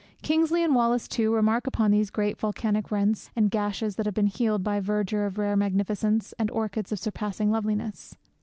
[0.23, 4.25] Kingsley and Wallace, too, remark upon these great volcanic rents and gashes that have been
[4.25, 8.17] healed by verdure of rare magnificence and orchids of surpassing loveliness.